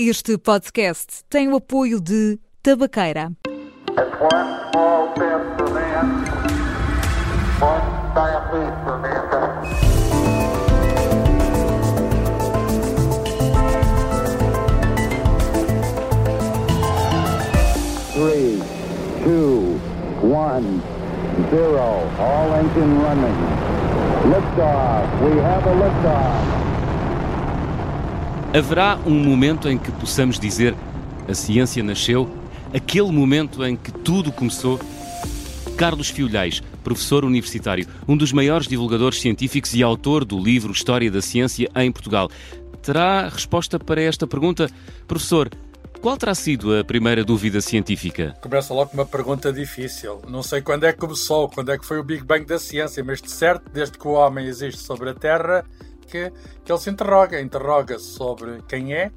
Este 0.00 0.38
podcast 0.38 1.24
tem 1.28 1.48
o 1.48 1.56
apoio 1.56 2.00
de 2.00 2.38
Tabaqueira. 2.62 3.32
Three, 18.14 18.62
two, 19.24 19.80
zero. 21.50 22.06
All 22.20 22.54
engine 22.54 23.02
running. 23.02 23.34
Liftoff. 24.30 25.08
We 25.24 25.40
have 25.42 25.66
a 25.66 25.74
liftoff. 25.74 26.77
Haverá 28.52 28.98
um 29.04 29.14
momento 29.14 29.68
em 29.68 29.76
que 29.76 29.92
possamos 29.92 30.40
dizer 30.40 30.74
a 31.28 31.34
ciência 31.34 31.82
nasceu, 31.82 32.26
aquele 32.72 33.12
momento 33.12 33.62
em 33.62 33.76
que 33.76 33.92
tudo 33.92 34.32
começou? 34.32 34.80
Carlos 35.76 36.08
Fiolhais, 36.08 36.62
professor 36.82 37.26
universitário, 37.26 37.86
um 38.08 38.16
dos 38.16 38.32
maiores 38.32 38.66
divulgadores 38.66 39.20
científicos 39.20 39.74
e 39.74 39.82
autor 39.82 40.24
do 40.24 40.38
livro 40.38 40.72
História 40.72 41.10
da 41.10 41.20
Ciência 41.20 41.68
em 41.76 41.92
Portugal. 41.92 42.30
Terá 42.82 43.28
resposta 43.28 43.78
para 43.78 44.00
esta 44.00 44.26
pergunta? 44.26 44.70
Professor, 45.06 45.50
qual 46.00 46.16
terá 46.16 46.34
sido 46.34 46.74
a 46.74 46.82
primeira 46.82 47.22
dúvida 47.22 47.60
científica? 47.60 48.34
Começa 48.40 48.72
logo 48.72 48.90
com 48.90 48.96
uma 48.96 49.06
pergunta 49.06 49.52
difícil. 49.52 50.22
Não 50.26 50.42
sei 50.42 50.62
quando 50.62 50.84
é 50.84 50.92
que 50.92 50.98
começou, 50.98 51.50
quando 51.50 51.70
é 51.70 51.78
que 51.78 51.84
foi 51.84 51.98
o 51.98 52.02
Big 52.02 52.24
Bang 52.24 52.46
da 52.46 52.58
ciência, 52.58 53.04
mas 53.04 53.20
de 53.20 53.30
certo, 53.30 53.70
desde 53.70 53.98
que 53.98 54.08
o 54.08 54.12
homem 54.12 54.46
existe 54.46 54.80
sobre 54.80 55.10
a 55.10 55.14
Terra, 55.14 55.66
que, 56.08 56.32
que 56.64 56.72
ele 56.72 56.78
se 56.78 56.90
interroga. 56.90 57.40
Interroga-se 57.40 58.04
sobre 58.04 58.62
quem 58.66 58.94
é, 58.94 59.10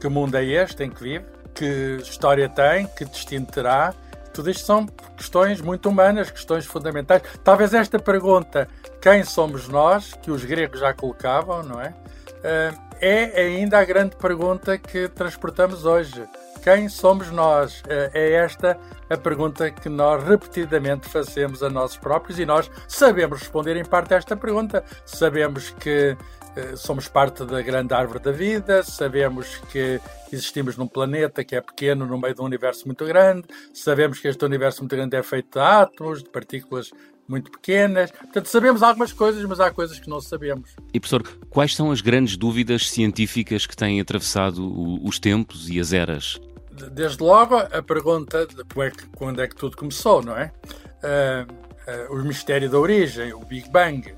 que 0.00 0.08
mundo 0.08 0.34
é 0.36 0.44
este 0.44 0.84
em 0.84 0.90
que 0.90 1.02
vive, 1.02 1.24
que 1.54 1.98
história 2.02 2.48
tem, 2.48 2.86
que 2.86 3.04
destino 3.04 3.46
terá. 3.46 3.94
Tudo 4.34 4.50
isto 4.50 4.66
são 4.66 4.86
questões 5.16 5.60
muito 5.62 5.88
humanas, 5.88 6.30
questões 6.30 6.66
fundamentais. 6.66 7.22
Talvez 7.42 7.72
esta 7.72 7.98
pergunta, 7.98 8.68
quem 9.00 9.24
somos 9.24 9.66
nós, 9.68 10.12
que 10.14 10.30
os 10.30 10.44
gregos 10.44 10.80
já 10.80 10.92
colocavam, 10.92 11.62
não 11.62 11.80
é? 11.80 11.94
Eh, 12.42 12.74
é 13.00 13.42
ainda 13.42 13.78
a 13.78 13.84
grande 13.84 14.16
pergunta 14.16 14.76
que 14.76 15.08
transportamos 15.08 15.84
hoje. 15.84 16.22
Quem 16.66 16.88
somos 16.88 17.30
nós? 17.30 17.80
Eh, 17.88 18.10
é 18.12 18.32
esta 18.32 18.76
a 19.08 19.16
pergunta 19.16 19.70
que 19.70 19.88
nós 19.88 20.20
repetidamente 20.24 21.08
fazemos 21.08 21.62
a 21.62 21.70
nós 21.70 21.96
próprios 21.96 22.40
e 22.40 22.44
nós 22.44 22.68
sabemos 22.88 23.38
responder 23.38 23.76
em 23.76 23.84
parte 23.84 24.14
a 24.14 24.16
esta 24.16 24.36
pergunta. 24.36 24.84
Sabemos 25.04 25.70
que 25.70 26.16
eh, 26.56 26.74
somos 26.74 27.06
parte 27.06 27.44
da 27.44 27.62
grande 27.62 27.94
árvore 27.94 28.18
da 28.18 28.32
vida, 28.32 28.82
sabemos 28.82 29.58
que 29.70 30.00
existimos 30.32 30.76
num 30.76 30.88
planeta 30.88 31.44
que 31.44 31.54
é 31.54 31.60
pequeno 31.60 32.04
no 32.04 32.18
meio 32.18 32.34
de 32.34 32.40
um 32.40 32.44
universo 32.46 32.84
muito 32.86 33.04
grande, 33.06 33.44
sabemos 33.72 34.18
que 34.18 34.26
este 34.26 34.44
universo 34.44 34.80
muito 34.80 34.96
grande 34.96 35.14
é 35.14 35.22
feito 35.22 35.60
de 35.60 35.64
átomos, 35.64 36.20
de 36.20 36.30
partículas 36.30 36.90
muito 37.28 37.48
pequenas. 37.48 38.10
Portanto, 38.10 38.46
sabemos 38.46 38.82
algumas 38.82 39.12
coisas, 39.12 39.44
mas 39.44 39.60
há 39.60 39.70
coisas 39.70 40.00
que 40.00 40.10
não 40.10 40.20
sabemos. 40.20 40.74
E, 40.92 40.98
professor, 40.98 41.22
quais 41.48 41.76
são 41.76 41.92
as 41.92 42.00
grandes 42.00 42.36
dúvidas 42.36 42.90
científicas 42.90 43.66
que 43.66 43.76
têm 43.76 44.00
atravessado 44.00 44.68
os 45.06 45.20
tempos 45.20 45.70
e 45.70 45.78
as 45.78 45.92
eras? 45.92 46.40
Desde 46.92 47.22
logo, 47.22 47.56
a 47.56 47.82
pergunta 47.82 48.46
de 48.46 48.62
quando 49.16 49.40
é 49.40 49.48
que 49.48 49.56
tudo 49.56 49.76
começou, 49.76 50.22
não 50.22 50.36
é? 50.36 50.52
Uh, 51.02 52.12
uh, 52.12 52.14
o 52.14 52.24
mistério 52.24 52.68
da 52.68 52.78
origem, 52.78 53.32
o 53.32 53.40
Big 53.40 53.70
Bang. 53.70 54.14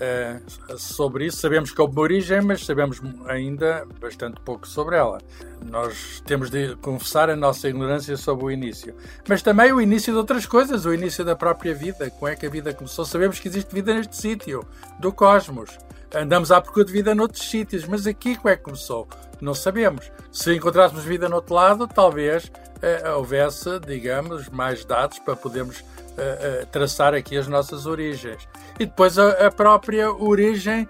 Uh, 0.00 0.78
sobre 0.78 1.26
isso 1.26 1.36
sabemos 1.36 1.72
que 1.72 1.80
houve 1.80 1.92
uma 1.92 2.00
origem, 2.00 2.40
mas 2.40 2.64
sabemos 2.64 3.02
ainda 3.26 3.86
bastante 4.00 4.40
pouco 4.40 4.66
sobre 4.66 4.96
ela. 4.96 5.18
Nós 5.62 6.22
temos 6.24 6.48
de 6.48 6.74
confessar 6.76 7.28
a 7.28 7.36
nossa 7.36 7.68
ignorância 7.68 8.16
sobre 8.16 8.46
o 8.46 8.50
início. 8.50 8.94
Mas 9.28 9.42
também 9.42 9.72
o 9.72 9.80
início 9.80 10.12
de 10.12 10.18
outras 10.18 10.46
coisas, 10.46 10.86
o 10.86 10.94
início 10.94 11.22
da 11.22 11.36
própria 11.36 11.74
vida. 11.74 12.10
Como 12.10 12.28
é 12.28 12.34
que 12.34 12.46
a 12.46 12.50
vida 12.50 12.72
começou? 12.72 13.04
Sabemos 13.04 13.38
que 13.38 13.48
existe 13.48 13.74
vida 13.74 13.92
neste 13.94 14.16
sítio, 14.16 14.64
do 14.98 15.12
cosmos. 15.12 15.78
Andamos 16.14 16.50
à 16.50 16.60
procura 16.60 16.84
de 16.84 16.92
vida 16.92 17.14
noutros 17.14 17.48
sítios, 17.48 17.84
mas 17.84 18.06
aqui 18.06 18.36
como 18.36 18.48
é 18.48 18.56
que 18.56 18.64
começou? 18.64 19.08
Não 19.40 19.54
sabemos. 19.54 20.10
Se 20.32 20.54
encontrássemos 20.54 21.04
vida 21.04 21.28
no 21.28 21.36
outro 21.36 21.54
lado, 21.54 21.86
talvez 21.86 22.50
eh, 22.82 23.10
houvesse, 23.12 23.78
digamos, 23.80 24.48
mais 24.48 24.84
dados 24.84 25.18
para 25.20 25.36
podermos 25.36 25.84
eh, 26.18 26.38
eh, 26.62 26.66
traçar 26.70 27.14
aqui 27.14 27.36
as 27.36 27.46
nossas 27.46 27.86
origens. 27.86 28.48
E 28.78 28.86
depois 28.86 29.18
a, 29.18 29.46
a 29.46 29.50
própria 29.50 30.12
origem 30.12 30.88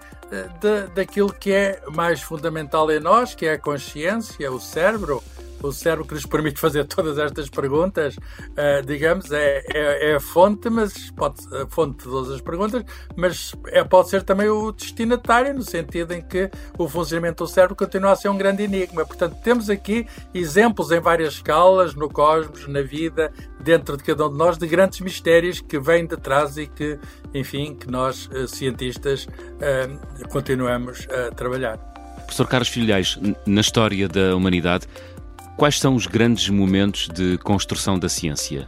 de, 0.59 0.87
daquilo 0.95 1.31
que 1.31 1.51
é 1.51 1.81
mais 1.91 2.21
fundamental 2.21 2.89
em 2.89 2.99
nós, 2.99 3.35
que 3.35 3.45
é 3.45 3.53
a 3.53 3.59
consciência, 3.59 4.51
o 4.51 4.59
cérebro, 4.59 5.21
o 5.63 5.71
cérebro 5.71 6.05
que 6.05 6.13
nos 6.13 6.25
permite 6.25 6.59
fazer 6.59 6.85
todas 6.85 7.17
estas 7.17 7.49
perguntas, 7.49 8.15
uh, 8.15 8.85
digamos, 8.85 9.31
é, 9.31 9.63
é, 9.73 10.11
é, 10.11 10.15
a 10.15 10.19
fonte, 10.19 10.69
mas 10.69 11.11
pode 11.11 11.41
a 11.55 11.67
fonte 11.67 11.97
de 11.97 12.03
todas 12.03 12.31
as 12.31 12.41
perguntas, 12.41 12.83
mas 13.15 13.53
é, 13.67 13.83
pode 13.83 14.09
ser 14.09 14.23
também 14.23 14.49
o 14.49 14.71
destinatário, 14.71 15.53
no 15.53 15.63
sentido 15.63 16.13
em 16.13 16.21
que 16.21 16.49
o 16.77 16.87
funcionamento 16.87 17.43
do 17.43 17.49
cérebro 17.49 17.75
continua 17.75 18.11
a 18.11 18.15
ser 18.15 18.29
um 18.29 18.37
grande 18.37 18.63
enigma. 18.63 19.05
Portanto, 19.05 19.37
temos 19.43 19.69
aqui 19.69 20.07
exemplos 20.33 20.91
em 20.91 20.99
várias 20.99 21.33
escalas, 21.33 21.93
no 21.95 22.09
cosmos, 22.09 22.67
na 22.67 22.81
vida, 22.81 23.31
dentro 23.59 23.97
de 23.97 24.03
cada 24.03 24.27
um 24.27 24.31
de 24.31 24.37
nós, 24.37 24.57
de 24.57 24.67
grandes 24.67 24.99
mistérios 25.01 25.61
que 25.61 25.79
vêm 25.79 26.05
de 26.05 26.17
trás 26.17 26.57
e 26.57 26.67
que, 26.67 26.99
enfim, 27.33 27.75
que 27.75 27.89
nós, 27.89 28.27
uh, 28.27 28.47
cientistas, 28.47 29.25
uh, 29.25 30.29
continuamos 30.29 31.07
a 31.09 31.33
trabalhar. 31.33 31.91
Professor 32.31 32.47
Carlos 32.47 32.69
Filhais, 32.69 33.19
na 33.45 33.59
história 33.59 34.07
da 34.07 34.33
humanidade, 34.33 34.87
Quais 35.61 35.79
são 35.79 35.93
os 35.93 36.07
grandes 36.07 36.49
momentos 36.49 37.07
de 37.07 37.37
construção 37.37 37.99
da 37.99 38.09
ciência? 38.09 38.67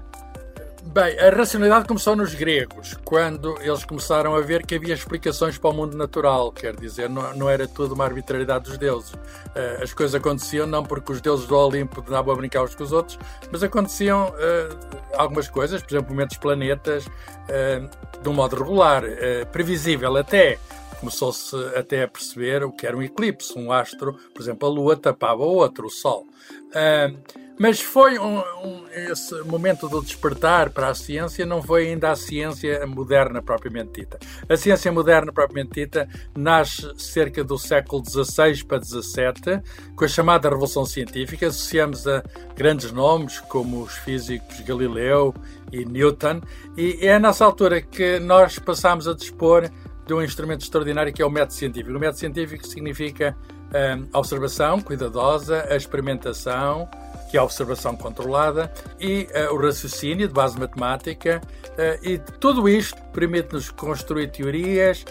Bem, 0.83 1.19
a 1.19 1.31
racionalidade 1.31 1.87
começou 1.87 2.15
nos 2.15 2.35
gregos, 2.35 2.93
quando 3.03 3.57
eles 3.61 3.83
começaram 3.83 4.35
a 4.35 4.41
ver 4.41 4.63
que 4.63 4.75
havia 4.75 4.93
explicações 4.93 5.57
para 5.57 5.71
o 5.71 5.73
mundo 5.73 5.97
natural, 5.97 6.51
quer 6.51 6.75
dizer, 6.75 7.09
não, 7.09 7.35
não 7.35 7.49
era 7.49 7.67
tudo 7.67 7.95
uma 7.95 8.05
arbitrariedade 8.05 8.65
dos 8.65 8.77
deuses. 8.77 9.11
Uh, 9.11 9.81
as 9.81 9.91
coisas 9.91 10.13
aconteciam 10.13 10.67
não 10.67 10.83
porque 10.83 11.11
os 11.11 11.19
deuses 11.19 11.47
do 11.47 11.57
Olimpo 11.57 11.99
davam 12.03 12.31
a 12.31 12.37
brincar 12.37 12.63
uns 12.63 12.75
com 12.75 12.83
os 12.83 12.91
outros, 12.91 13.17
mas 13.51 13.63
aconteciam 13.63 14.27
uh, 14.27 15.17
algumas 15.17 15.47
coisas, 15.47 15.81
por 15.81 15.95
exemplo, 15.95 16.11
movimentos 16.11 16.37
planetas, 16.37 17.07
uh, 17.07 18.21
de 18.21 18.29
um 18.29 18.33
modo 18.33 18.55
regular, 18.55 19.01
previsível 19.51 20.15
até 20.15 20.59
começou-se 21.03 21.53
até 21.75 22.03
a 22.03 22.07
perceber 22.07 22.63
o 22.63 22.71
que 22.71 22.87
era 22.87 22.95
um 22.95 23.03
eclipse. 23.03 23.59
Um 23.59 23.73
astro, 23.73 24.17
por 24.33 24.41
exemplo, 24.41 24.69
a 24.69 24.71
Lua 24.71 24.95
tapava 24.95 25.43
outro, 25.43 25.87
o 25.87 25.89
Sol. 25.89 26.25
Uh, 26.69 27.43
mas 27.59 27.79
foi 27.81 28.17
um, 28.17 28.39
um, 28.39 28.85
esse 28.89 29.35
momento 29.43 29.87
do 29.87 30.01
despertar 30.01 30.71
para 30.71 30.87
a 30.87 30.95
ciência, 30.95 31.45
não 31.45 31.61
foi 31.61 31.87
ainda 31.87 32.09
a 32.09 32.15
ciência 32.15 32.85
moderna 32.87 33.43
propriamente 33.43 34.01
dita. 34.01 34.17
A 34.49 34.57
ciência 34.57 34.91
moderna 34.91 35.31
propriamente 35.31 35.73
dita 35.73 36.07
nasce 36.35 36.89
cerca 36.97 37.43
do 37.43 37.57
século 37.57 38.01
XVI 38.03 38.63
para 38.63 38.81
XVII, 38.81 39.61
com 39.95 40.05
a 40.05 40.07
chamada 40.07 40.49
Revolução 40.49 40.85
Científica. 40.85 41.47
Associamos 41.47 42.07
a 42.07 42.23
grandes 42.55 42.91
nomes 42.91 43.39
como 43.41 43.83
os 43.83 43.93
físicos 43.97 44.59
Galileu 44.61 45.33
e 45.71 45.85
Newton, 45.85 46.41
e 46.75 47.05
é 47.05 47.19
nessa 47.19 47.45
altura 47.45 47.81
que 47.81 48.19
nós 48.19 48.57
passamos 48.57 49.07
a 49.07 49.13
dispor 49.13 49.69
de 50.05 50.13
um 50.13 50.21
instrumento 50.21 50.61
extraordinário 50.61 51.13
que 51.13 51.21
é 51.21 51.25
o 51.25 51.29
método 51.29 51.53
científico. 51.53 51.95
O 51.95 51.99
método 51.99 52.19
científico 52.19 52.65
significa 52.67 53.35
hum, 53.97 54.07
a 54.11 54.19
observação 54.19 54.81
cuidadosa, 54.81 55.65
a 55.69 55.75
experimentação, 55.75 56.89
que 57.33 57.37
é 57.37 57.39
a 57.39 57.43
observação 57.43 57.95
controlada, 57.95 58.71
e 58.99 59.27
uh, 59.33 59.55
o 59.55 59.57
raciocínio 59.59 60.27
de 60.27 60.33
base 60.33 60.59
matemática, 60.59 61.41
uh, 61.69 62.07
e 62.07 62.19
tudo 62.39 62.69
isto 62.69 63.01
permite-nos 63.11 63.71
construir 63.71 64.27
teorias, 64.27 65.03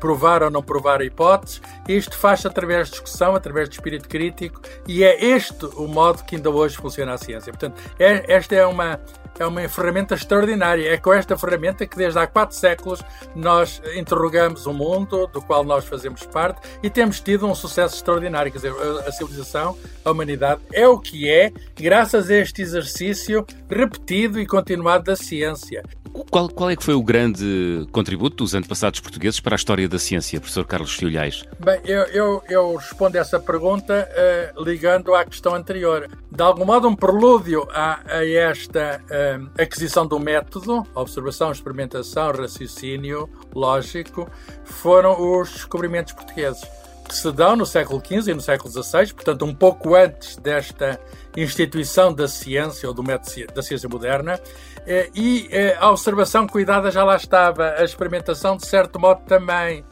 provar 0.00 0.42
ou 0.42 0.50
não 0.50 0.62
provar 0.62 1.02
hipóteses, 1.02 1.60
isto 1.86 2.16
faz 2.16 2.46
através 2.46 2.86
de 2.86 2.92
discussão, 2.92 3.34
através 3.34 3.68
de 3.68 3.74
espírito 3.74 4.08
crítico, 4.08 4.58
e 4.88 5.04
é 5.04 5.22
este 5.22 5.66
o 5.76 5.86
modo 5.86 6.24
que 6.24 6.36
ainda 6.36 6.48
hoje 6.48 6.78
funciona 6.78 7.12
a 7.12 7.18
ciência. 7.18 7.52
Portanto, 7.52 7.78
é, 7.98 8.24
esta 8.32 8.54
é 8.54 8.64
uma 8.64 8.98
é 9.38 9.46
uma 9.46 9.68
ferramenta 9.68 10.14
extraordinária. 10.14 10.92
É 10.92 10.96
com 10.96 11.12
esta 11.12 11.36
ferramenta 11.36 11.86
que 11.86 11.96
desde 11.96 12.18
há 12.18 12.26
quatro 12.26 12.56
séculos 12.56 13.02
nós 13.34 13.80
interrogamos 13.94 14.66
o 14.66 14.72
mundo 14.72 15.26
do 15.26 15.40
qual 15.42 15.64
nós 15.64 15.84
fazemos 15.84 16.24
parte 16.26 16.60
e 16.82 16.90
temos 16.90 17.20
tido 17.20 17.46
um 17.46 17.54
sucesso 17.54 17.96
extraordinário. 17.96 18.50
Quer 18.50 18.58
dizer, 18.58 18.74
a 19.06 19.12
civilização, 19.12 19.76
a 20.04 20.10
humanidade 20.10 20.60
é 20.72 20.86
o 20.88 20.98
que 20.98 21.30
é 21.30 21.52
graças 21.74 22.30
a 22.30 22.34
este 22.36 22.62
exercício 22.62 23.46
repetido 23.68 24.40
e 24.40 24.46
continuado 24.46 25.04
da 25.04 25.16
ciência. 25.16 25.82
Qual, 26.30 26.48
qual, 26.48 26.70
é 26.70 26.76
que 26.76 26.82
foi 26.82 26.94
o 26.94 27.02
grande 27.02 27.86
contributo 27.92 28.36
dos 28.36 28.54
antepassados 28.54 29.00
portugueses 29.00 29.38
para 29.38 29.54
a 29.54 29.56
história 29.56 29.88
da 29.88 29.98
ciência, 29.98 30.40
professor 30.40 30.64
Carlos 30.64 30.94
Filhais? 30.94 31.44
Bem, 31.58 31.80
eu, 31.84 32.02
eu, 32.04 32.42
eu 32.48 32.76
respondo 32.76 33.18
essa 33.18 33.38
pergunta 33.38 34.08
uh, 34.56 34.64
ligando 34.64 35.14
à 35.14 35.24
questão 35.24 35.54
anterior. 35.54 36.08
De 36.30 36.42
algum 36.42 36.64
modo, 36.64 36.88
um 36.88 36.96
prelúdio 36.96 37.68
a, 37.70 38.00
a 38.06 38.26
esta 38.26 39.00
uh, 39.04 39.50
aquisição 39.60 40.06
do 40.06 40.18
método, 40.18 40.86
observação, 40.94 41.52
experimentação, 41.52 42.32
raciocínio 42.32 43.28
lógico, 43.54 44.28
foram 44.64 45.40
os 45.40 45.50
descobrimentos 45.50 46.12
portugueses. 46.12 46.62
Se 47.08 47.30
dão 47.32 47.56
no 47.56 47.66
século 47.66 48.02
XV 48.04 48.30
e 48.30 48.34
no 48.34 48.40
século 48.40 48.70
XVI, 48.70 49.12
portanto, 49.12 49.44
um 49.44 49.54
pouco 49.54 49.94
antes 49.94 50.36
desta 50.36 51.00
instituição 51.36 52.12
da 52.12 52.28
ciência 52.28 52.88
ou 52.88 52.94
do 52.94 53.02
método 53.02 53.52
da 53.54 53.62
ciência 53.62 53.88
moderna, 53.88 54.40
eh, 54.86 55.10
e 55.14 55.48
eh, 55.50 55.76
a 55.78 55.90
observação 55.90 56.46
cuidada 56.46 56.90
já 56.90 57.04
lá 57.04 57.16
estava, 57.16 57.74
a 57.78 57.84
experimentação, 57.84 58.56
de 58.56 58.66
certo 58.66 58.98
modo, 58.98 59.20
também. 59.26 59.84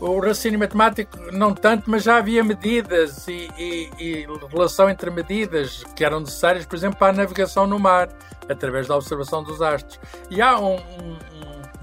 o 0.00 0.20
raciocínio 0.20 0.60
matemático, 0.60 1.18
não 1.32 1.52
tanto, 1.52 1.90
mas 1.90 2.04
já 2.04 2.18
havia 2.18 2.44
medidas 2.44 3.26
e, 3.26 3.48
e, 3.58 3.90
e 3.98 4.26
relação 4.48 4.88
entre 4.88 5.10
medidas 5.10 5.82
que 5.96 6.04
eram 6.04 6.20
necessárias, 6.20 6.64
por 6.64 6.76
exemplo, 6.76 7.00
para 7.00 7.08
a 7.08 7.16
navegação 7.16 7.66
no 7.66 7.76
mar, 7.76 8.08
através 8.48 8.86
da 8.86 8.94
observação 8.94 9.42
dos 9.42 9.60
astros. 9.60 9.98
E 10.30 10.40
há 10.40 10.56
um, 10.58 10.76
um 10.76 11.16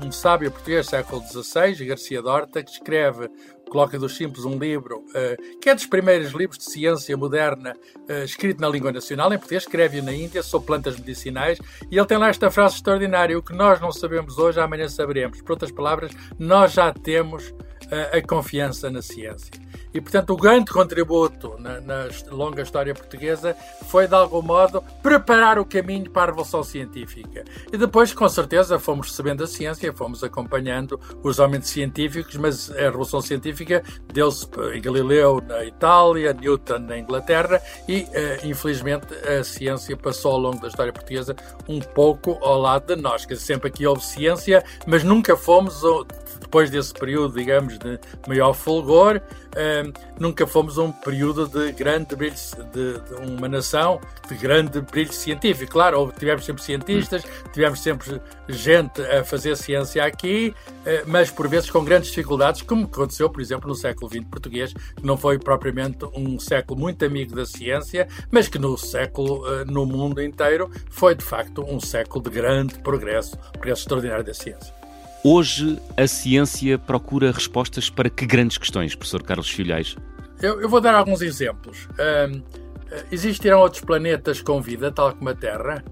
um 0.04 0.12
sábio 0.12 0.52
português 0.52 0.88
século 0.88 1.22
XVI, 1.22 1.86
Garcia 1.86 2.22
Dorta, 2.22 2.64
que 2.64 2.72
escreve 2.72 3.30
Coloca 3.70 3.98
dos 3.98 4.18
Simples 4.18 4.44
um 4.44 4.60
livro 4.60 4.98
uh, 5.00 5.60
que 5.62 5.70
é 5.70 5.74
dos 5.74 5.86
primeiros 5.86 6.34
livros 6.34 6.58
de 6.58 6.66
ciência 6.66 7.16
moderna 7.16 7.74
uh, 8.10 8.24
escrito 8.26 8.60
na 8.60 8.68
língua 8.68 8.92
nacional, 8.92 9.32
em 9.32 9.38
português, 9.38 9.64
escreve-o 9.64 10.04
na 10.04 10.12
Índia, 10.12 10.44
sobre 10.44 10.68
plantas 10.68 10.98
medicinais, 10.98 11.58
e 11.90 11.98
ele 11.98 12.06
tem 12.06 12.18
lá 12.18 12.28
esta 12.28 12.52
frase 12.52 12.76
extraordinária: 12.76 13.38
O 13.38 13.42
que 13.42 13.54
nós 13.54 13.80
não 13.80 13.90
sabemos 13.90 14.38
hoje, 14.38 14.60
amanhã 14.60 14.90
saberemos. 14.90 15.42
Por 15.42 15.54
outras 15.54 15.72
palavras, 15.72 16.12
nós 16.38 16.74
já 16.74 16.92
temos 16.92 17.48
uh, 17.48 18.18
a 18.18 18.22
confiança 18.22 18.92
na 18.92 19.02
ciência. 19.02 19.52
E, 19.94 20.00
portanto, 20.00 20.32
o 20.32 20.38
grande 20.38 20.72
contributo 20.72 21.56
na, 21.60 21.82
na, 21.82 22.08
longa 22.30 22.62
história 22.62 22.94
portuguesa 22.94 23.56
foi, 23.88 24.08
de 24.08 24.16
algum 24.16 24.42
modo, 24.42 24.84
preparar 25.02 25.60
o 25.60 25.66
caminho 25.66 26.10
para 26.10 26.24
a 26.24 26.26
Revolução 26.28 26.64
Científica. 26.64 27.44
E 27.72 27.78
depois, 27.78 28.14
com 28.14 28.28
certeza, 28.30 28.80
fomos 28.80 29.10
recebendo 29.10 29.44
a 29.44 29.48
ciência, 29.48 29.92
fomos 29.94 30.24
acompanhando 30.24 31.00
os 31.24 31.40
homens 31.40 31.68
científicos, 31.68 32.36
mas 32.38 32.72
a 32.72 32.82
Revolução 32.82 33.22
Científica 33.22 33.84
deu-se 34.12 34.48
em 34.74 34.82
Galileu 34.82 35.42
na 35.46 35.64
Itália, 35.66 36.34
Newton 36.34 36.80
na 36.80 36.98
Inglaterra 36.98 37.62
e, 37.88 38.02
uh, 38.04 38.48
infelizmente, 38.48 39.14
a 39.14 39.44
ciência 39.44 39.96
passou 39.98 40.34
ao 40.34 40.40
longo 40.40 40.62
da 40.62 40.68
história 40.68 40.94
portuguesa 40.94 41.36
um 41.68 41.80
pouco 41.80 42.38
ao 42.42 42.60
lado 42.60 42.96
de 42.96 43.02
nós. 43.02 43.26
Dizer, 43.26 43.42
sempre 43.42 43.68
aqui 43.70 43.86
houve 43.86 44.04
ciência, 44.04 44.64
mas 44.86 45.04
nunca 45.04 45.36
fomos, 45.36 45.84
depois 46.42 46.70
desse 46.70 46.94
período, 46.94 47.38
digamos, 47.38 47.78
de 47.78 48.00
maior 48.28 48.54
fulgor, 48.54 49.18
uh, 49.22 49.94
nunca 50.20 50.46
fomos 50.48 50.78
um 50.78 50.92
período 50.92 51.48
de 51.48 51.72
grande 51.72 52.16
brilho, 52.16 52.36
de, 52.74 53.00
de, 53.00 53.32
uma 53.32 53.48
nação 53.48 54.02
de 54.28 54.36
grande 54.36 54.82
brilho 54.82 55.14
científico. 55.14 55.72
Claro, 55.72 56.12
tivemos 56.18 56.44
sempre 56.44 56.64
cientistas, 56.64 57.24
tivemos 57.54 57.82
sempre 57.82 58.20
gente 58.50 59.02
a 59.02 59.24
fazer 59.24 59.56
ciência 59.56 60.04
aqui, 60.04 60.54
uh, 60.70 61.08
mas 61.08 61.30
por 61.30 61.48
vezes 61.48 61.70
com 61.70 61.86
grandes 61.86 62.10
dificuldades, 62.10 62.64
como 62.64 62.86
aconteceu, 62.86 63.30
por 63.30 63.40
exemplo, 63.40 63.70
no 63.70 63.76
século 63.76 64.10
XX 64.10 64.26
português, 64.26 64.74
que 64.74 65.06
não 65.06 65.16
foi 65.16 65.38
propriamente 65.38 66.06
um 66.16 66.40
século 66.40 66.80
muito 66.80 67.06
amigo 67.06 67.36
da 67.36 67.46
ciência, 67.46 68.08
mas 68.32 68.48
que 68.48 68.58
no 68.58 68.78
século, 68.78 69.46
uh, 69.48 69.66
no 69.66 69.86
mundo 69.86 70.22
inteiro, 70.22 70.70
foi 70.90 71.14
de 71.14 71.24
facto 71.24 71.64
um 71.64 71.80
século 71.80 72.24
de 72.24 72.32
grande 72.32 72.80
progresso, 72.80 73.38
progresso 73.54 73.84
extraordinário 73.84 74.24
da 74.24 74.34
ciência. 74.34 74.81
Hoje 75.24 75.80
a 75.96 76.08
ciência 76.08 76.80
procura 76.80 77.32
respostas 77.32 77.92
para 77.92 78.10
que 78.10 78.26
grandes 78.26 78.58
questões, 78.58 78.96
professor 78.96 79.22
Carlos 79.22 79.52
Filhais? 79.52 79.96
Eu, 80.42 80.60
eu 80.60 80.68
vou 80.68 80.82
dar 80.82 80.96
alguns 80.96 81.22
exemplos. 81.22 81.88
Um, 82.00 82.42
existirão 83.12 83.60
outros 83.60 83.84
planetas 83.84 84.42
com 84.42 84.60
vida, 84.60 84.92
tal 84.92 85.14
como 85.14 85.30
a 85.30 85.36
Terra? 85.36 85.84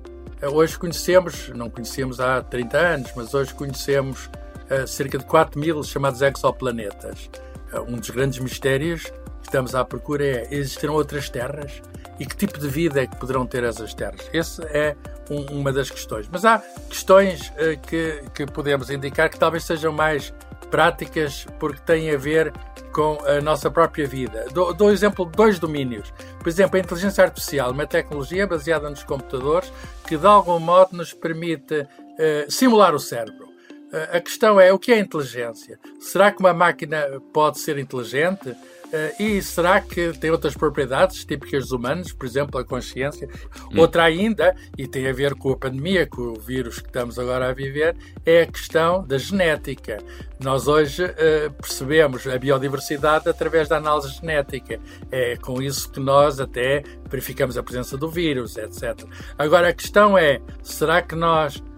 Hoje 0.41 0.79
conhecemos, 0.79 1.49
não 1.49 1.69
conhecemos 1.69 2.19
há 2.19 2.41
30 2.41 2.77
anos, 2.77 3.11
mas 3.15 3.31
hoje 3.35 3.53
conhecemos 3.53 4.25
uh, 4.25 4.87
cerca 4.87 5.19
de 5.19 5.25
4 5.25 5.59
mil 5.59 5.83
chamados 5.83 6.23
exoplanetas. 6.23 7.29
Uh, 7.71 7.81
um 7.81 7.97
dos 7.97 8.09
grandes 8.09 8.39
mistérios 8.39 9.03
que 9.03 9.43
estamos 9.43 9.75
à 9.75 9.85
procura 9.85 10.25
é: 10.25 10.47
existirão 10.49 10.95
outras 10.95 11.29
terras? 11.29 11.83
E 12.19 12.25
que 12.25 12.35
tipo 12.35 12.59
de 12.59 12.67
vida 12.67 13.01
é 13.01 13.07
que 13.07 13.15
poderão 13.15 13.45
ter 13.45 13.63
essas 13.63 13.93
terras? 13.93 14.29
Esse 14.33 14.61
é 14.65 14.95
um, 15.29 15.59
uma 15.59 15.71
das 15.71 15.89
questões. 15.89 16.27
Mas 16.29 16.43
há 16.43 16.59
questões 16.89 17.49
uh, 17.49 17.79
que, 17.87 18.23
que 18.33 18.45
podemos 18.45 18.89
indicar 18.89 19.29
que 19.29 19.39
talvez 19.39 19.63
sejam 19.63 19.93
mais 19.93 20.33
práticas 20.69 21.47
porque 21.59 21.79
têm 21.81 22.11
a 22.11 22.17
ver 22.17 22.53
com 22.91 23.17
a 23.25 23.41
nossa 23.41 23.69
própria 23.69 24.07
vida. 24.07 24.45
Dou, 24.53 24.73
dou 24.73 24.91
exemplo 24.91 25.25
de 25.25 25.31
dois 25.31 25.59
domínios. 25.59 26.13
Por 26.39 26.49
exemplo, 26.49 26.77
a 26.77 26.79
inteligência 26.79 27.23
artificial, 27.23 27.71
uma 27.71 27.87
tecnologia 27.87 28.45
baseada 28.47 28.89
nos 28.89 29.03
computadores 29.03 29.71
que 30.07 30.17
de 30.17 30.25
algum 30.25 30.59
modo 30.59 30.95
nos 30.97 31.13
permite 31.13 31.81
uh, 31.81 32.51
simular 32.51 32.93
o 32.93 32.99
cérebro. 32.99 33.47
Uh, 33.91 34.17
a 34.17 34.19
questão 34.19 34.59
é 34.59 34.71
o 34.71 34.79
que 34.79 34.91
é 34.91 34.99
inteligência? 34.99 35.79
Será 35.99 36.31
que 36.31 36.39
uma 36.39 36.53
máquina 36.53 37.05
pode 37.33 37.59
ser 37.59 37.77
inteligente? 37.77 38.55
Uh, 38.89 39.21
e 39.21 39.41
será 39.41 39.79
que 39.79 40.13
tem 40.13 40.31
outras 40.31 40.55
propriedades 40.55 41.23
típicas 41.23 41.63
dos 41.63 41.71
humanos, 41.71 42.11
por 42.11 42.25
exemplo, 42.25 42.59
a 42.59 42.65
consciência? 42.65 43.29
Hum. 43.71 43.79
Outra 43.79 44.03
ainda, 44.03 44.55
e 44.77 44.87
tem 44.87 45.07
a 45.07 45.13
ver 45.13 45.35
com 45.35 45.51
a 45.51 45.57
pandemia, 45.57 46.07
com 46.07 46.21
o 46.21 46.39
vírus 46.39 46.79
que 46.79 46.87
estamos 46.87 47.19
agora 47.19 47.49
a 47.49 47.53
viver, 47.53 47.95
é 48.25 48.41
a 48.41 48.47
questão 48.47 49.05
da 49.05 49.17
genética. 49.17 49.99
Nós 50.39 50.67
hoje 50.67 51.05
uh, 51.05 51.51
percebemos 51.61 52.25
a 52.25 52.37
biodiversidade 52.37 53.29
através 53.29 53.67
da 53.67 53.77
análise 53.77 54.09
genética. 54.09 54.79
É 55.11 55.35
com 55.37 55.61
isso 55.61 55.91
que 55.91 55.99
nós 55.99 56.39
até 56.39 56.83
verificamos 57.09 57.57
a 57.57 57.63
presença 57.63 57.97
do 57.97 58.09
vírus, 58.09 58.57
etc. 58.57 59.05
Agora, 59.37 59.69
a 59.69 59.73
questão 59.73 60.17
é: 60.17 60.41
será 60.63 61.01
que 61.01 61.15
nós 61.15 61.61
eh, 61.61 61.68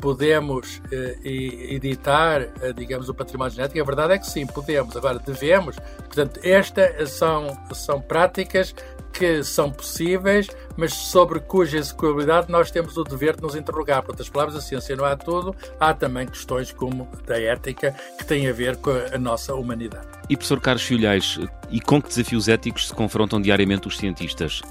podemos 0.00 0.80
eh, 0.90 1.18
editar, 1.24 2.42
eh, 2.60 2.72
digamos, 2.74 3.08
o 3.08 3.14
património 3.14 3.54
genético? 3.54 3.80
A 3.80 3.84
verdade 3.84 4.14
é 4.14 4.18
que 4.18 4.26
sim, 4.26 4.46
podemos. 4.46 4.96
Agora, 4.96 5.18
devemos. 5.18 5.76
Portanto, 5.96 6.40
estas 6.42 7.10
são, 7.10 7.56
são 7.72 8.00
práticas 8.00 8.74
que 9.12 9.42
são 9.42 9.70
possíveis, 9.70 10.48
mas 10.76 10.94
sobre 10.94 11.40
cuja 11.40 11.78
execuibilidade 11.78 12.50
nós 12.50 12.70
temos 12.70 12.96
o 12.96 13.04
dever 13.04 13.36
de 13.36 13.42
nos 13.42 13.56
interrogar. 13.56 14.02
Por 14.02 14.10
outras 14.10 14.28
palavras, 14.28 14.56
a 14.56 14.60
ciência 14.60 14.94
não 14.94 15.04
há 15.04 15.16
tudo, 15.16 15.54
há 15.80 15.92
também 15.92 16.26
questões 16.26 16.72
como 16.72 17.08
da 17.26 17.40
ética 17.40 17.94
que 18.18 18.24
têm 18.24 18.48
a 18.48 18.52
ver 18.52 18.76
com 18.76 18.90
a 18.90 19.18
nossa 19.18 19.54
humanidade. 19.54 20.06
E 20.28 20.36
professor 20.36 20.60
Carlos 20.60 20.84
Filhais, 20.84 21.38
e 21.70 21.80
com 21.80 22.00
que 22.00 22.08
desafios 22.08 22.48
éticos 22.48 22.88
se 22.88 22.94
confrontam 22.94 23.40
diariamente 23.40 23.88
os 23.88 23.96
cientistas? 23.96 24.62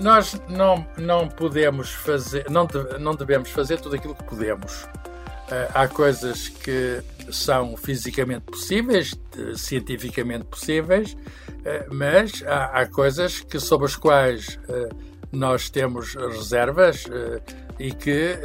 Nós 0.00 0.40
não, 0.48 0.86
não 0.96 1.28
podemos 1.28 1.90
fazer, 1.90 2.46
não, 2.50 2.66
não 2.98 3.14
devemos 3.14 3.50
fazer 3.50 3.80
tudo 3.80 3.96
aquilo 3.96 4.14
que 4.14 4.24
podemos. 4.24 4.84
Uh, 4.84 5.66
há 5.74 5.88
coisas 5.88 6.48
que 6.48 7.02
são 7.30 7.76
fisicamente 7.76 8.42
possíveis, 8.42 9.14
cientificamente 9.56 10.44
possíveis, 10.44 11.12
uh, 11.12 11.92
mas 11.92 12.42
há, 12.46 12.80
há, 12.80 12.86
coisas 12.86 13.40
que, 13.40 13.58
sobre 13.58 13.86
as 13.86 13.96
quais 13.96 14.58
uh, 14.68 14.94
nós 15.32 15.68
temos 15.68 16.14
reservas 16.14 17.04
e 17.80 17.92
que 17.92 18.38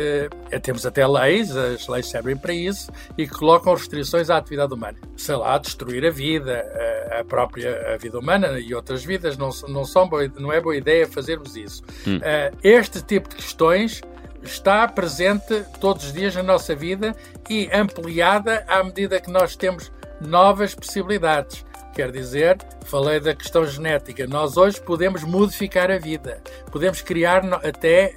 eh, 0.49 0.59
temos 0.59 0.85
até 0.85 1.05
leis, 1.05 1.55
as 1.55 1.89
leis 1.89 2.07
servem 2.07 2.37
para 2.37 2.53
isso, 2.53 2.89
e 3.17 3.27
que 3.27 3.33
colocam 3.33 3.73
restrições 3.73 4.29
à 4.29 4.37
atividade 4.37 4.73
humana. 4.73 4.97
Sei 5.17 5.35
lá, 5.35 5.57
destruir 5.57 6.05
a 6.05 6.09
vida, 6.09 6.65
a, 7.11 7.19
a 7.19 7.23
própria 7.25 7.93
a 7.93 7.97
vida 7.97 8.17
humana 8.17 8.57
e 8.57 8.73
outras 8.73 9.03
vidas, 9.03 9.37
não, 9.37 9.49
não, 9.67 9.83
são 9.83 10.07
boa, 10.07 10.25
não 10.39 10.53
é 10.53 10.61
boa 10.61 10.75
ideia 10.75 11.05
fazermos 11.05 11.57
isso. 11.57 11.83
Hum. 12.07 12.17
Uh, 12.17 12.57
este 12.63 13.01
tipo 13.01 13.27
de 13.27 13.35
questões 13.35 14.01
está 14.41 14.87
presente 14.87 15.65
todos 15.81 16.05
os 16.05 16.13
dias 16.13 16.33
na 16.33 16.43
nossa 16.43 16.73
vida 16.73 17.13
e 17.49 17.69
ampliada 17.73 18.63
à 18.69 18.81
medida 18.83 19.19
que 19.19 19.29
nós 19.29 19.57
temos 19.57 19.91
novas 20.21 20.73
possibilidades. 20.73 21.64
Quer 21.95 22.11
dizer, 22.11 22.57
falei 22.83 23.21
da 23.21 23.33
questão 23.33 23.65
genética. 23.65 24.27
Nós 24.27 24.57
hoje 24.57 24.81
podemos 24.81 25.23
modificar 25.23 25.89
a 25.89 25.97
vida, 25.97 26.41
podemos 26.69 27.01
criar 27.01 27.41
até 27.65 28.13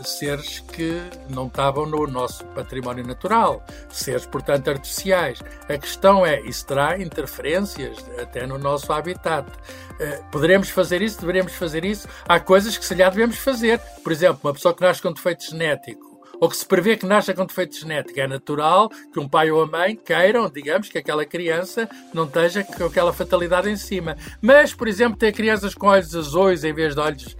uh, 0.00 0.04
seres 0.06 0.60
que 0.60 1.02
não 1.28 1.48
estavam 1.48 1.84
no 1.84 2.06
nosso 2.06 2.44
património 2.54 3.04
natural, 3.04 3.66
seres, 3.90 4.24
portanto, 4.24 4.70
artificiais. 4.70 5.40
A 5.68 5.76
questão 5.76 6.24
é, 6.24 6.40
isso 6.42 6.64
terá 6.64 6.96
interferências 6.96 7.98
até 8.22 8.46
no 8.46 8.56
nosso 8.56 8.92
habitat. 8.92 9.50
Uh, 9.50 10.24
poderemos 10.30 10.70
fazer 10.70 11.02
isso? 11.02 11.20
Deveremos 11.20 11.54
fazer 11.54 11.84
isso? 11.84 12.06
Há 12.24 12.38
coisas 12.38 12.78
que 12.78 12.84
se 12.84 12.94
lhe 12.94 13.02
devemos 13.02 13.38
fazer. 13.38 13.80
Por 14.04 14.12
exemplo, 14.12 14.38
uma 14.44 14.52
pessoa 14.52 14.72
que 14.72 14.80
nasce 14.80 15.02
com 15.02 15.12
defeito 15.12 15.42
genético, 15.44 16.07
ou 16.40 16.48
que 16.48 16.56
se 16.56 16.66
prevê 16.66 16.96
que 16.96 17.06
nasça 17.06 17.34
com 17.34 17.44
defeito 17.44 17.78
genético. 17.78 18.18
É 18.20 18.26
natural 18.26 18.90
que 19.12 19.20
um 19.20 19.28
pai 19.28 19.50
ou 19.50 19.62
a 19.62 19.66
mãe 19.66 19.96
queiram, 19.96 20.48
digamos, 20.50 20.88
que 20.88 20.98
aquela 20.98 21.24
criança 21.24 21.88
não 22.12 22.24
esteja 22.24 22.64
com 22.64 22.84
aquela 22.84 23.12
fatalidade 23.12 23.68
em 23.68 23.76
cima. 23.76 24.16
Mas, 24.40 24.74
por 24.74 24.88
exemplo, 24.88 25.18
ter 25.18 25.32
crianças 25.32 25.74
com 25.74 25.86
olhos 25.86 26.14
azuis 26.14 26.64
em 26.64 26.72
vez 26.72 26.94
de 26.94 27.00
olhos 27.00 27.36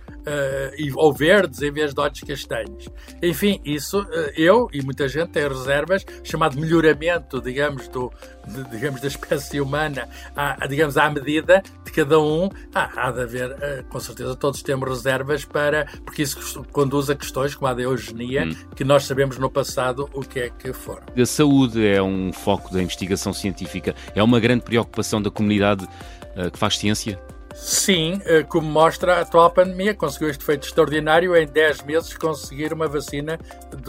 ou 0.94 1.12
verdes 1.12 1.62
em 1.62 1.72
vez 1.72 1.94
de 1.94 2.00
olhos 2.00 2.20
castanhos. 2.20 2.88
Enfim, 3.22 3.60
isso 3.64 4.06
eu 4.36 4.68
e 4.72 4.82
muita 4.82 5.08
gente 5.08 5.30
tem 5.30 5.46
reservas, 5.48 6.04
chamado 6.22 6.58
melhoramento, 6.58 7.40
digamos, 7.40 7.88
do, 7.88 8.12
de, 8.46 8.64
digamos, 8.70 9.00
da 9.00 9.08
espécie 9.08 9.60
humana, 9.60 10.08
à, 10.34 10.66
digamos, 10.66 10.96
à 10.96 11.10
medida 11.10 11.62
de 11.84 11.92
cada 11.92 12.20
um. 12.20 12.48
há 12.74 13.10
de 13.10 13.20
haver, 13.22 13.84
com 13.88 14.00
certeza, 14.00 14.34
todos 14.36 14.62
temos 14.62 14.88
reservas 14.88 15.44
para, 15.44 15.86
porque 16.04 16.22
isso 16.22 16.64
conduz 16.72 17.10
a 17.10 17.14
questões 17.14 17.54
como 17.54 17.68
a 17.68 17.74
da 17.74 17.82
eugenia, 17.82 18.44
hum. 18.44 18.54
que 18.74 18.84
nós 18.84 19.04
sabemos 19.04 19.38
no 19.38 19.50
passado 19.50 20.08
o 20.12 20.20
que 20.20 20.40
é 20.40 20.50
que 20.50 20.72
foram. 20.72 21.02
A 21.16 21.26
saúde 21.26 21.86
é 21.86 22.02
um 22.02 22.32
foco 22.32 22.72
da 22.72 22.82
investigação 22.82 23.32
científica, 23.32 23.94
é 24.14 24.22
uma 24.22 24.40
grande 24.40 24.64
preocupação 24.64 25.20
da 25.20 25.30
comunidade 25.30 25.84
uh, 25.84 26.50
que 26.50 26.58
faz 26.58 26.78
ciência? 26.78 27.20
Sim, 27.60 28.22
eh, 28.24 28.44
como 28.44 28.70
mostra 28.70 29.16
a 29.16 29.20
atual 29.22 29.50
pandemia, 29.50 29.92
conseguiu 29.92 30.30
este 30.30 30.44
feito 30.44 30.64
extraordinário 30.66 31.36
em 31.36 31.44
10 31.44 31.82
meses 31.82 32.16
conseguir 32.16 32.72
uma 32.72 32.86
vacina 32.86 33.38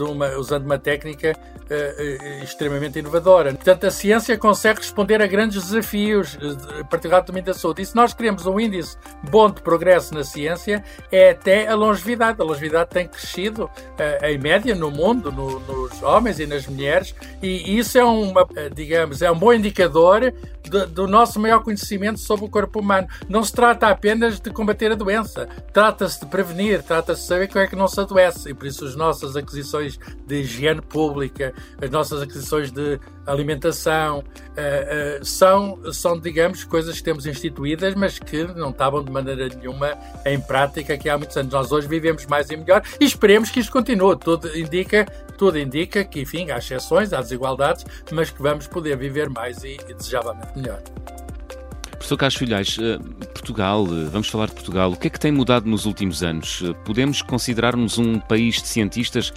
uma, 0.00 0.28
usando 0.36 0.64
uma 0.64 0.78
técnica 0.78 1.32
uh, 1.32 2.42
extremamente 2.42 2.98
inovadora. 2.98 3.54
Portanto, 3.54 3.86
a 3.86 3.90
ciência 3.90 4.36
consegue 4.36 4.80
responder 4.80 5.22
a 5.22 5.26
grandes 5.26 5.62
desafios, 5.62 6.36
particularmente 6.90 7.46
da 7.46 7.54
saúde. 7.54 7.82
E 7.82 7.86
se 7.86 7.94
nós 7.94 8.12
queremos 8.12 8.44
um 8.44 8.58
índice 8.58 8.96
bom 9.30 9.48
de 9.48 9.62
progresso 9.62 10.12
na 10.14 10.24
ciência, 10.24 10.84
é 11.10 11.30
até 11.30 11.68
a 11.68 11.74
longevidade. 11.76 12.40
A 12.40 12.44
longevidade 12.44 12.90
tem 12.90 13.06
crescido 13.06 13.64
uh, 13.64 14.26
em 14.26 14.36
média 14.36 14.74
no 14.74 14.90
mundo, 14.90 15.30
no, 15.30 15.60
nos 15.60 16.02
homens 16.02 16.40
e 16.40 16.46
nas 16.46 16.66
mulheres, 16.66 17.14
e 17.40 17.78
isso 17.78 17.96
é 17.96 18.04
uma, 18.04 18.46
digamos, 18.74 19.22
é 19.22 19.30
um 19.30 19.38
bom 19.38 19.52
indicador 19.52 20.32
do, 20.70 20.86
do 20.86 21.06
nosso 21.06 21.38
maior 21.40 21.62
conhecimento 21.62 22.20
sobre 22.20 22.46
o 22.46 22.48
corpo 22.48 22.80
humano. 22.80 23.08
Não 23.28 23.42
se 23.42 23.52
trata 23.52 23.88
apenas 23.88 24.40
de 24.40 24.50
combater 24.50 24.92
a 24.92 24.94
doença, 24.94 25.48
trata-se 25.72 26.20
de 26.20 26.26
prevenir, 26.26 26.82
trata-se 26.82 27.22
de 27.22 27.26
saber 27.26 27.48
como 27.48 27.60
é 27.60 27.66
que 27.66 27.76
não 27.76 27.88
se 27.88 28.00
adoece. 28.00 28.50
E 28.50 28.54
por 28.54 28.66
isso 28.66 28.84
as 28.84 28.94
nossas 28.94 29.36
aquisições 29.36 29.98
de 30.26 30.36
higiene 30.36 30.80
pública, 30.80 31.52
as 31.82 31.90
nossas 31.90 32.22
aquisições 32.22 32.70
de 32.70 32.98
alimentação, 33.26 34.18
uh, 34.18 35.20
uh, 35.20 35.24
são, 35.24 35.78
são, 35.92 36.18
digamos, 36.18 36.64
coisas 36.64 36.96
que 36.96 37.02
temos 37.02 37.26
instituídas, 37.26 37.94
mas 37.94 38.18
que 38.18 38.44
não 38.44 38.70
estavam 38.70 39.02
de 39.02 39.10
maneira 39.10 39.48
nenhuma 39.48 39.96
em 40.24 40.40
prática 40.40 40.94
aqui 40.94 41.08
há 41.08 41.16
muitos 41.16 41.36
anos. 41.36 41.52
Nós 41.52 41.72
hoje 41.72 41.86
vivemos 41.88 42.26
mais 42.26 42.50
e 42.50 42.56
melhor 42.56 42.82
e 43.00 43.04
esperemos 43.04 43.50
que 43.50 43.60
isto 43.60 43.72
continue. 43.72 44.16
Tudo 44.16 44.56
indica, 44.56 45.04
tudo 45.36 45.58
indica 45.58 46.04
que, 46.04 46.20
enfim, 46.20 46.50
há 46.50 46.58
exceções, 46.58 47.12
há 47.12 47.20
desigualdades, 47.20 47.84
mas 48.10 48.30
que 48.30 48.42
vamos 48.42 48.66
poder 48.66 48.96
viver 48.96 49.28
mais 49.28 49.62
e, 49.64 49.76
e 49.88 49.94
desejavelmente 49.94 50.56
melhor. 50.56 50.80
Professor 51.92 52.16
Carlos 52.16 52.36
Filhais, 52.36 52.78
eh, 52.80 52.98
Portugal, 53.26 53.84
vamos 53.84 54.28
falar 54.28 54.46
de 54.46 54.54
Portugal. 54.54 54.90
O 54.90 54.96
que 54.96 55.08
é 55.08 55.10
que 55.10 55.20
tem 55.20 55.30
mudado 55.30 55.68
nos 55.68 55.84
últimos 55.84 56.22
anos? 56.22 56.62
Podemos 56.82 57.20
considerar-nos 57.20 57.98
um 57.98 58.18
país 58.18 58.54
de 58.62 58.68
cientistas, 58.68 59.34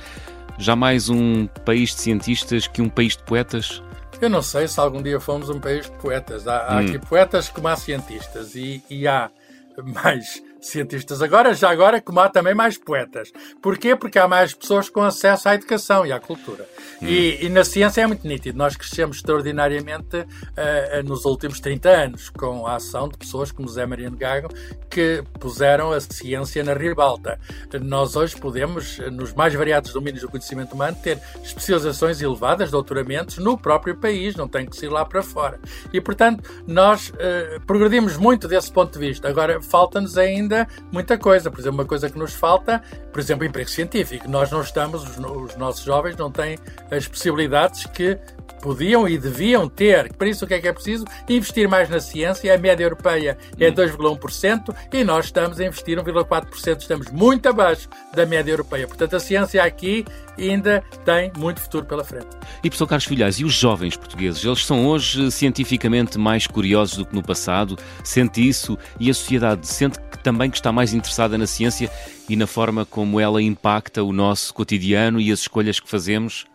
já 0.58 0.76
mais 0.76 1.10
um 1.10 1.48
país 1.66 1.96
de 1.96 2.02
cientistas 2.02 2.68
que 2.68 2.82
um 2.82 2.90
país 2.90 3.18
de 3.18 3.24
poetas? 3.24 3.82
Eu 4.22 4.30
não 4.30 4.42
sei 4.42 4.68
se 4.68 4.80
algum 4.80 5.02
dia 5.02 5.20
fomos 5.20 5.50
um 5.50 5.60
país 5.60 5.86
de 5.86 5.98
poetas. 5.98 6.48
Há, 6.48 6.68
há 6.68 6.76
hum. 6.76 6.88
aqui 6.88 7.00
poetas 7.00 7.50
como 7.50 7.68
há 7.68 7.76
cientistas 7.76 8.56
e, 8.56 8.84
e 8.90 9.08
há 9.08 9.30
mais 9.78 10.42
cientistas 10.65 11.22
agora, 11.22 11.53
já 11.53 11.70
agora, 11.70 12.01
como 12.01 12.20
há 12.20 12.29
também 12.29 12.53
mais 12.53 12.77
poetas. 12.77 13.32
Porquê? 13.62 13.96
Porque 13.96 14.17
há 14.17 14.27
mais 14.27 14.53
pessoas 14.53 14.89
com 14.89 15.01
acesso 15.01 15.50
à 15.50 15.55
educação 15.55 16.05
e 16.05 16.12
à 16.12 16.20
cultura. 16.20 16.67
Hum. 17.01 17.08
E, 17.08 17.46
e, 17.46 17.50
na 17.50 17.63
ciência 17.63 18.01
é 18.01 18.08
muito 18.08 18.27
nítido. 18.27 18.58
Nós 18.58 18.75
crescemos 18.75 19.17
extraordinariamente 19.17 20.17
uh, 20.17 21.03
nos 21.05 21.25
últimos 21.25 21.60
30 21.60 21.89
anos, 21.89 22.29
com 22.29 22.65
a 22.65 22.75
ação 22.75 23.10
de 23.10 23.17
pessoas 23.17 23.51
como 23.51 23.67
Zé 23.67 23.86
Mariano 23.86 24.15
Gago, 24.15 24.50
que 24.89 25.24
puseram 25.39 25.91
a 25.91 26.00
ciência 26.00 26.63
na 26.63 26.74
ribalta. 26.74 27.39
Nós 27.82 28.15
hoje 28.15 28.36
podemos, 28.38 29.00
nos 29.12 29.34
mais 29.34 29.53
variados 29.53 29.91
domínios 29.91 30.22
do 30.22 30.29
conhecimento 30.29 30.74
humano, 30.74 30.98
ter 31.01 31.20
especializações 31.43 32.22
elevadas, 32.22 32.72
doutoramentos, 32.72 33.38
no 33.38 33.58
próprio 33.58 33.98
país, 33.98 34.36
não 34.36 34.48
tem 34.48 34.65
que 34.65 34.86
ir 34.86 34.89
lá 34.89 35.03
para 35.03 35.22
fora. 35.22 35.60
E, 35.91 36.00
portanto, 36.00 36.50
nós 36.65 37.10
uh, 37.10 37.62
progredimos 37.65 38.17
muito 38.17 38.48
desse 38.48 38.72
ponto 38.72 38.93
de 38.93 39.00
vista. 39.00 39.27
Agora, 39.27 39.62
falta-nos 39.62 40.17
ainda 40.17 40.53
ainda 40.54 40.68
muita 40.92 41.18
coisa. 41.18 41.50
Por 41.50 41.60
exemplo, 41.60 41.80
uma 41.80 41.86
coisa 41.86 42.10
que 42.10 42.18
nos 42.18 42.34
falta, 42.34 42.82
por 43.12 43.20
exemplo, 43.20 43.46
emprego 43.46 43.70
científico. 43.70 44.30
Nós 44.30 44.52
não 44.52 44.62
estamos, 44.62 45.04
os, 45.04 45.18
os 45.18 45.56
nossos 45.58 45.84
jovens 45.84 46.16
não 46.16 46.32
têm 46.32 46.58
as 46.92 47.08
possibilidades 47.08 47.86
que 47.88 48.18
podiam 48.64 49.08
e 49.08 49.18
deviam 49.18 49.68
ter. 49.68 50.14
Para 50.14 50.30
isso, 50.30 50.46
o 50.46 50.48
que 50.48 50.54
é 50.54 50.62
que 50.62 50.68
é 50.70 50.74
preciso? 50.74 51.06
Investir 51.28 51.68
mais 51.68 51.90
na 51.90 52.00
ciência. 52.00 52.54
A 52.54 52.58
média 52.58 52.86
europeia 52.86 53.38
é 53.60 53.70
2,1% 53.70 54.74
e 54.94 55.04
nós 55.04 55.26
estamos 55.26 55.60
a 55.60 55.66
investir 55.66 55.98
1,4%. 55.98 56.80
Estamos 56.80 57.12
muito 57.12 57.50
abaixo 57.50 57.90
da 58.16 58.26
média 58.26 58.52
europeia. 58.52 58.88
Portanto, 58.88 59.18
a 59.18 59.20
ciência 59.20 59.62
aqui 59.62 60.06
ainda 60.38 60.82
tem 61.04 61.32
muito 61.38 61.60
futuro 61.60 61.86
pela 61.86 62.04
frente. 62.06 62.28
E, 62.64 62.70
professor 62.70 62.88
Carlos 62.88 63.06
Filhais, 63.06 63.40
e 63.40 63.44
os 63.44 63.54
jovens 63.54 63.98
portugueses? 63.98 64.44
Eles 64.44 64.66
são 64.66 64.88
hoje 64.88 65.30
cientificamente 65.30 66.18
mais 66.18 66.48
curiosos 66.48 66.98
do 66.98 67.06
que 67.06 67.14
no 67.14 67.22
passado? 67.22 67.78
Sente 68.04 68.48
isso? 68.48 68.78
E 68.98 69.10
a 69.10 69.14
sociedade 69.14 69.68
sente 69.68 70.00
que 70.00 70.18
também 70.20 70.43
que 70.50 70.58
está 70.58 70.72
mais 70.72 70.94
interessada 70.94 71.38
na 71.38 71.48
ciência 71.48 71.92
e 72.28 72.36
na 72.36 72.48
forma 72.48 72.86
como 72.86 73.20
ela 73.20 73.42
impacta 73.42 74.04
o 74.04 74.14
nosso 74.14 74.54
cotidiano 74.54 75.20
e 75.20 75.32
as 75.32 75.40
escolhas 75.40 75.80
que 75.80 75.90
fazemos? 75.90 76.46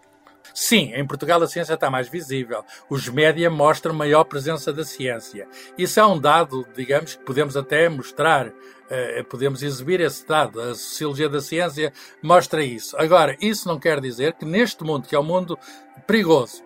Sim, 0.54 0.92
em 0.92 1.06
Portugal 1.06 1.40
a 1.40 1.46
ciência 1.46 1.74
está 1.74 1.88
mais 1.88 2.08
visível. 2.08 2.64
Os 2.90 3.08
média 3.08 3.48
mostram 3.48 3.94
maior 3.94 4.24
presença 4.24 4.72
da 4.72 4.84
ciência. 4.84 5.46
Isso 5.78 6.00
é 6.00 6.04
um 6.04 6.18
dado, 6.18 6.66
digamos, 6.74 7.14
que 7.14 7.24
podemos 7.24 7.56
até 7.56 7.88
mostrar, 7.88 8.48
uh, 8.48 9.24
podemos 9.30 9.62
exibir 9.62 10.00
esse 10.00 10.26
dado. 10.26 10.60
A 10.60 10.74
Sociologia 10.74 11.28
da 11.28 11.40
Ciência 11.40 11.92
mostra 12.20 12.64
isso. 12.64 12.96
Agora, 12.96 13.36
isso 13.40 13.68
não 13.68 13.78
quer 13.78 14.00
dizer 14.00 14.32
que 14.32 14.44
neste 14.44 14.82
mundo, 14.82 15.06
que 15.06 15.14
é 15.14 15.20
um 15.20 15.24
mundo 15.24 15.56
perigoso, 16.08 16.62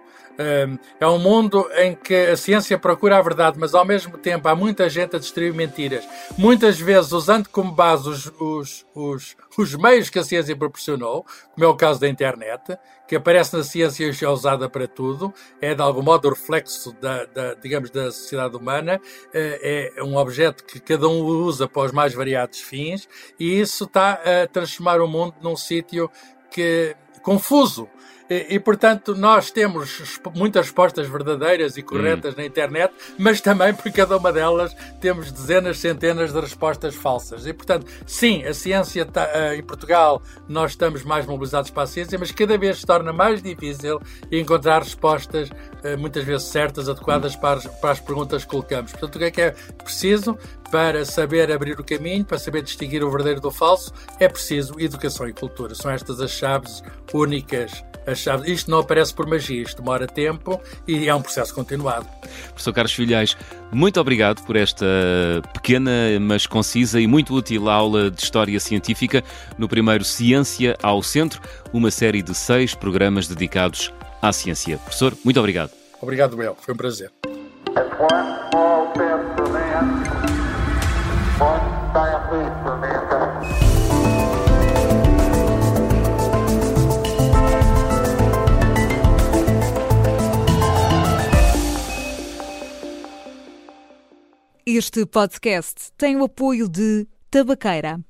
é 1.00 1.06
um 1.06 1.18
mundo 1.18 1.68
em 1.76 1.94
que 1.94 2.14
a 2.14 2.36
ciência 2.36 2.78
procura 2.78 3.18
a 3.18 3.22
verdade, 3.22 3.58
mas 3.58 3.74
ao 3.74 3.84
mesmo 3.84 4.16
tempo 4.16 4.48
há 4.48 4.54
muita 4.54 4.88
gente 4.88 5.16
a 5.16 5.18
distribuir 5.18 5.54
mentiras. 5.54 6.06
Muitas 6.38 6.78
vezes 6.80 7.12
usando 7.12 7.48
como 7.48 7.72
base 7.72 8.08
os, 8.08 8.32
os, 8.40 8.86
os, 8.94 9.36
os 9.58 9.74
meios 9.74 10.10
que 10.10 10.18
a 10.18 10.24
ciência 10.24 10.56
proporcionou, 10.56 11.26
como 11.54 11.64
é 11.64 11.68
o 11.68 11.76
caso 11.76 12.00
da 12.00 12.08
internet, 12.08 12.78
que 13.06 13.16
aparece 13.16 13.54
na 13.56 13.62
ciência 13.62 14.04
e 14.04 14.24
é 14.24 14.28
usada 14.28 14.70
para 14.70 14.88
tudo, 14.88 15.34
é 15.60 15.74
de 15.74 15.82
algum 15.82 16.02
modo 16.02 16.28
o 16.28 16.30
reflexo 16.30 16.92
da, 17.00 17.26
da, 17.26 17.54
digamos, 17.54 17.90
da 17.90 18.10
sociedade 18.10 18.56
humana, 18.56 19.00
é, 19.34 19.92
é 19.96 20.02
um 20.02 20.16
objeto 20.16 20.64
que 20.64 20.80
cada 20.80 21.06
um 21.08 21.20
usa 21.20 21.68
para 21.68 21.82
os 21.82 21.92
mais 21.92 22.14
variados 22.14 22.60
fins, 22.60 23.08
e 23.38 23.60
isso 23.60 23.84
está 23.84 24.12
a 24.12 24.46
transformar 24.46 25.00
o 25.00 25.06
mundo 25.06 25.34
num 25.42 25.56
sítio 25.56 26.10
que 26.50 26.96
confuso 27.22 27.88
e, 28.32 28.54
e, 28.54 28.58
portanto, 28.58 29.14
nós 29.14 29.50
temos 29.50 30.18
muitas 30.34 30.64
respostas 30.64 31.06
verdadeiras 31.06 31.76
e 31.76 31.82
corretas 31.82 32.32
hum. 32.32 32.38
na 32.38 32.46
internet, 32.46 32.94
mas 33.18 33.42
também 33.42 33.74
por 33.74 33.92
cada 33.92 34.16
uma 34.16 34.32
delas 34.32 34.74
temos 35.02 35.30
dezenas, 35.30 35.76
centenas 35.78 36.32
de 36.32 36.40
respostas 36.40 36.94
falsas. 36.94 37.46
E, 37.46 37.52
portanto, 37.52 37.86
sim, 38.06 38.42
a 38.44 38.54
ciência 38.54 39.04
tá, 39.04 39.26
uh, 39.26 39.52
em 39.52 39.62
Portugal, 39.62 40.22
nós 40.48 40.70
estamos 40.70 41.02
mais 41.04 41.26
mobilizados 41.26 41.70
para 41.70 41.82
a 41.82 41.86
ciência, 41.86 42.18
mas 42.18 42.32
cada 42.32 42.56
vez 42.56 42.78
se 42.78 42.86
torna 42.86 43.12
mais 43.12 43.42
difícil 43.42 44.00
encontrar 44.30 44.82
respostas, 44.82 45.50
uh, 45.50 45.98
muitas 45.98 46.24
vezes 46.24 46.46
certas, 46.46 46.88
adequadas 46.88 47.34
hum. 47.34 47.40
para, 47.40 47.58
as, 47.58 47.66
para 47.66 47.90
as 47.90 48.00
perguntas 48.00 48.44
que 48.44 48.50
colocamos. 48.50 48.92
Portanto, 48.92 49.16
o 49.16 49.18
que 49.18 49.24
é 49.26 49.30
que 49.30 49.40
é 49.42 49.50
preciso? 49.84 50.38
para 50.70 51.04
saber 51.04 51.52
abrir 51.52 51.78
o 51.78 51.84
caminho, 51.84 52.24
para 52.24 52.38
saber 52.38 52.62
distinguir 52.62 53.04
o 53.04 53.10
verdadeiro 53.10 53.42
do 53.42 53.50
falso, 53.50 53.92
é 54.18 54.26
preciso 54.26 54.80
educação 54.80 55.28
e 55.28 55.32
cultura. 55.34 55.74
São 55.74 55.90
estas 55.90 56.18
as 56.18 56.30
chaves 56.30 56.82
únicas 57.12 57.84
as 58.06 58.18
chaves. 58.18 58.48
Isto 58.48 58.70
não 58.70 58.80
aparece 58.80 59.14
por 59.14 59.26
magia, 59.26 59.62
isto 59.62 59.80
demora 59.82 60.06
tempo 60.06 60.60
e 60.86 61.08
é 61.08 61.14
um 61.14 61.22
processo 61.22 61.54
continuado. 61.54 62.06
Professor 62.48 62.72
Carlos 62.72 62.92
Filhais, 62.92 63.36
muito 63.70 64.00
obrigado 64.00 64.42
por 64.44 64.56
esta 64.56 64.86
pequena, 65.52 65.90
mas 66.20 66.46
concisa 66.46 67.00
e 67.00 67.06
muito 67.06 67.34
útil 67.34 67.68
aula 67.68 68.10
de 68.10 68.22
História 68.22 68.58
Científica 68.60 69.22
no 69.58 69.68
primeiro 69.68 70.04
Ciência 70.04 70.76
ao 70.82 71.02
Centro, 71.02 71.40
uma 71.72 71.90
série 71.90 72.22
de 72.22 72.34
seis 72.34 72.74
programas 72.74 73.28
dedicados 73.28 73.92
à 74.20 74.32
ciência. 74.32 74.78
Professor, 74.78 75.16
muito 75.24 75.38
obrigado. 75.38 75.70
Obrigado, 76.00 76.36
Bel. 76.36 76.56
Foi 76.60 76.74
um 76.74 76.76
prazer. 76.76 77.10
Este 94.74 95.04
podcast 95.04 95.92
tem 95.98 96.16
o 96.16 96.24
apoio 96.24 96.66
de 96.66 97.06
Tabaqueira 97.30 98.02